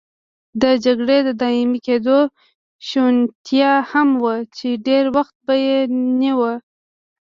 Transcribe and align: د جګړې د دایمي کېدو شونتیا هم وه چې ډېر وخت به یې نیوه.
د 0.61 0.63
جګړې 0.85 1.17
د 1.27 1.29
دایمي 1.41 1.79
کېدو 1.87 2.19
شونتیا 2.87 3.71
هم 3.91 4.09
وه 4.23 4.35
چې 4.55 4.69
ډېر 4.87 5.03
وخت 5.17 5.35
به 5.45 5.55
یې 5.65 5.79
نیوه. 6.21 6.53